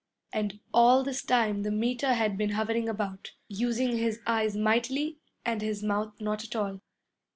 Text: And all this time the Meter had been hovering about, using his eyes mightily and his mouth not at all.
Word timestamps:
And 0.33 0.59
all 0.73 1.03
this 1.03 1.21
time 1.21 1.61
the 1.61 1.69
Meter 1.69 2.15
had 2.15 2.35
been 2.35 2.53
hovering 2.53 2.89
about, 2.89 3.33
using 3.47 3.99
his 3.99 4.19
eyes 4.25 4.57
mightily 4.57 5.19
and 5.45 5.61
his 5.61 5.83
mouth 5.83 6.19
not 6.19 6.43
at 6.43 6.55
all. 6.55 6.81